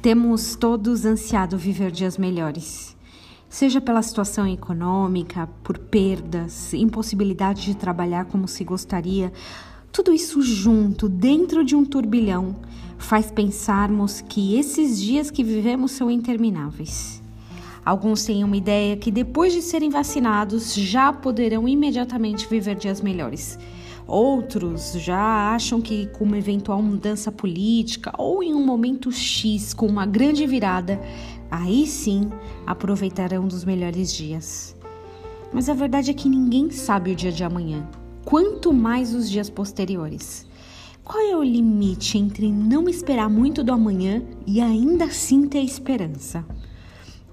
Temos 0.00 0.54
todos 0.54 1.04
ansiado 1.04 1.58
viver 1.58 1.90
dias 1.90 2.16
melhores, 2.16 2.96
seja 3.48 3.80
pela 3.80 4.00
situação 4.00 4.46
econômica, 4.46 5.48
por 5.64 5.76
perdas, 5.76 6.72
impossibilidade 6.72 7.64
de 7.64 7.76
trabalhar 7.76 8.26
como 8.26 8.46
se 8.46 8.62
gostaria. 8.62 9.32
Tudo 9.90 10.12
isso 10.12 10.40
junto, 10.40 11.08
dentro 11.08 11.64
de 11.64 11.74
um 11.74 11.84
turbilhão, 11.84 12.54
faz 12.96 13.32
pensarmos 13.32 14.20
que 14.20 14.56
esses 14.56 15.00
dias 15.00 15.32
que 15.32 15.42
vivemos 15.42 15.90
são 15.90 16.08
intermináveis. 16.08 17.20
Alguns 17.84 18.24
têm 18.24 18.44
uma 18.44 18.56
ideia 18.56 18.96
que 18.96 19.10
depois 19.10 19.52
de 19.52 19.60
serem 19.60 19.90
vacinados 19.90 20.74
já 20.74 21.12
poderão 21.12 21.66
imediatamente 21.66 22.48
viver 22.48 22.76
dias 22.76 23.00
melhores. 23.00 23.58
Outros 24.08 24.94
já 24.94 25.52
acham 25.54 25.82
que, 25.82 26.06
com 26.06 26.24
uma 26.24 26.38
eventual 26.38 26.82
mudança 26.82 27.30
política 27.30 28.10
ou 28.16 28.42
em 28.42 28.54
um 28.54 28.64
momento 28.64 29.12
X 29.12 29.74
com 29.74 29.86
uma 29.86 30.06
grande 30.06 30.46
virada, 30.46 30.98
aí 31.50 31.86
sim 31.86 32.30
aproveitarão 32.66 33.46
dos 33.46 33.66
melhores 33.66 34.10
dias. 34.10 34.74
Mas 35.52 35.68
a 35.68 35.74
verdade 35.74 36.10
é 36.10 36.14
que 36.14 36.26
ninguém 36.26 36.70
sabe 36.70 37.12
o 37.12 37.14
dia 37.14 37.30
de 37.30 37.44
amanhã, 37.44 37.86
quanto 38.24 38.72
mais 38.72 39.14
os 39.14 39.28
dias 39.28 39.50
posteriores. 39.50 40.46
Qual 41.04 41.22
é 41.22 41.36
o 41.36 41.42
limite 41.42 42.16
entre 42.16 42.50
não 42.50 42.88
esperar 42.88 43.28
muito 43.28 43.62
do 43.62 43.72
amanhã 43.72 44.22
e 44.46 44.58
ainda 44.58 45.04
assim 45.04 45.46
ter 45.46 45.60
esperança? 45.60 46.46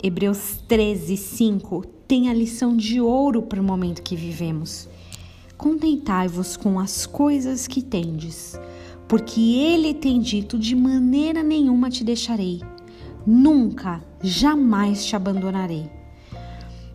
Hebreus 0.03 0.59
13, 0.67 1.15
5 1.15 1.85
tem 2.05 2.29
a 2.29 2.34
lição 2.34 2.76
de 2.76 2.99
ouro 2.99 3.41
para 3.41 3.62
o 3.62 3.63
momento 3.63 4.03
que 4.03 4.15
vivemos. 4.15 4.89
Contentai-vos 5.57 6.57
com 6.57 6.79
as 6.79 7.05
coisas 7.05 7.65
que 7.65 7.81
tendes, 7.81 8.59
porque 9.07 9.39
ele 9.39 9.93
tem 9.93 10.19
dito: 10.19 10.59
de 10.59 10.75
maneira 10.75 11.41
nenhuma 11.41 11.89
te 11.89 12.03
deixarei, 12.03 12.62
nunca, 13.25 14.03
jamais 14.21 15.05
te 15.05 15.15
abandonarei. 15.15 15.89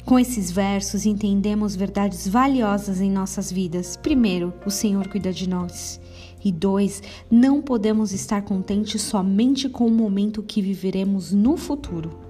Com 0.04 0.18
esses 0.18 0.50
versos 0.50 1.06
entendemos 1.06 1.76
verdades 1.76 2.26
valiosas 2.26 3.00
em 3.00 3.10
nossas 3.10 3.52
vidas. 3.52 3.96
Primeiro, 3.96 4.52
o 4.66 4.70
Senhor 4.70 5.06
cuida 5.08 5.32
de 5.32 5.48
nós. 5.48 6.00
E 6.44 6.50
dois, 6.50 7.02
não 7.30 7.60
podemos 7.60 8.12
estar 8.12 8.42
contentes 8.42 9.02
somente 9.02 9.68
com 9.68 9.86
o 9.86 9.90
momento 9.90 10.42
que 10.42 10.62
viveremos 10.62 11.32
no 11.32 11.56
futuro. 11.56 12.29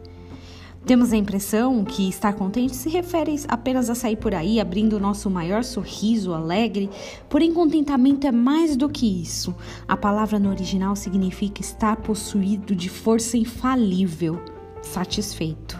Temos 0.84 1.12
a 1.12 1.16
impressão 1.16 1.84
que 1.84 2.08
estar 2.08 2.32
contente 2.32 2.74
se 2.74 2.88
refere 2.88 3.38
apenas 3.48 3.90
a 3.90 3.94
sair 3.94 4.16
por 4.16 4.34
aí 4.34 4.58
abrindo 4.58 4.96
o 4.96 5.00
nosso 5.00 5.30
maior 5.30 5.62
sorriso 5.62 6.32
alegre, 6.32 6.90
porém, 7.28 7.52
contentamento 7.52 8.26
é 8.26 8.32
mais 8.32 8.76
do 8.76 8.88
que 8.88 9.22
isso. 9.22 9.54
A 9.86 9.96
palavra 9.96 10.38
no 10.38 10.48
original 10.48 10.96
significa 10.96 11.60
estar 11.60 11.96
possuído 11.96 12.74
de 12.74 12.88
força 12.88 13.36
infalível, 13.36 14.40
satisfeito. 14.82 15.78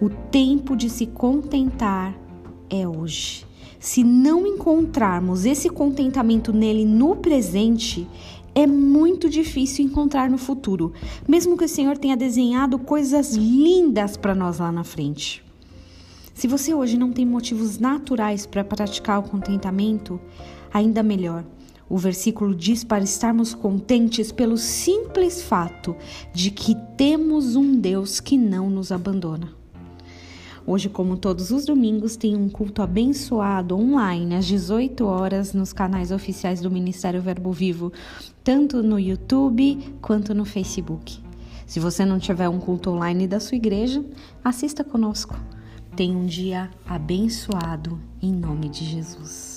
O 0.00 0.08
tempo 0.08 0.74
de 0.74 0.90
se 0.90 1.06
contentar 1.06 2.14
é 2.68 2.88
hoje. 2.88 3.46
Se 3.78 4.02
não 4.02 4.46
encontrarmos 4.46 5.44
esse 5.44 5.68
contentamento 5.68 6.52
nele 6.52 6.86
no 6.86 7.16
presente, 7.16 8.08
é 8.54 8.66
muito 8.66 9.28
difícil 9.28 9.84
encontrar 9.84 10.30
no 10.30 10.38
futuro, 10.38 10.92
mesmo 11.26 11.56
que 11.56 11.64
o 11.64 11.68
Senhor 11.68 11.98
tenha 11.98 12.16
desenhado 12.16 12.78
coisas 12.78 13.34
lindas 13.34 14.16
para 14.16 14.34
nós 14.34 14.58
lá 14.58 14.70
na 14.70 14.84
frente. 14.84 15.44
Se 16.34 16.46
você 16.46 16.74
hoje 16.74 16.98
não 16.98 17.12
tem 17.12 17.24
motivos 17.24 17.78
naturais 17.78 18.46
para 18.46 18.64
praticar 18.64 19.18
o 19.20 19.28
contentamento, 19.28 20.20
ainda 20.72 21.02
melhor. 21.02 21.44
O 21.88 21.98
versículo 21.98 22.54
diz 22.54 22.82
para 22.82 23.04
estarmos 23.04 23.54
contentes 23.54 24.32
pelo 24.32 24.56
simples 24.56 25.42
fato 25.42 25.94
de 26.32 26.50
que 26.50 26.74
temos 26.96 27.56
um 27.56 27.78
Deus 27.78 28.20
que 28.20 28.36
não 28.36 28.70
nos 28.70 28.90
abandona. 28.90 29.63
Hoje, 30.66 30.88
como 30.88 31.18
todos 31.18 31.50
os 31.50 31.66
domingos, 31.66 32.16
tem 32.16 32.34
um 32.34 32.48
culto 32.48 32.80
abençoado 32.80 33.76
online 33.76 34.34
às 34.34 34.46
18 34.46 35.04
horas 35.04 35.52
nos 35.52 35.74
canais 35.74 36.10
oficiais 36.10 36.62
do 36.62 36.70
Ministério 36.70 37.20
Verbo 37.20 37.52
Vivo, 37.52 37.92
tanto 38.42 38.82
no 38.82 38.98
YouTube 38.98 39.94
quanto 40.00 40.34
no 40.34 40.46
Facebook. 40.46 41.20
Se 41.66 41.78
você 41.78 42.06
não 42.06 42.18
tiver 42.18 42.48
um 42.48 42.58
culto 42.58 42.90
online 42.90 43.28
da 43.28 43.40
sua 43.40 43.56
igreja, 43.56 44.02
assista 44.42 44.82
conosco. 44.82 45.38
Tenha 45.94 46.16
um 46.16 46.24
dia 46.24 46.70
abençoado 46.86 48.00
em 48.22 48.32
nome 48.32 48.70
de 48.70 48.86
Jesus. 48.86 49.53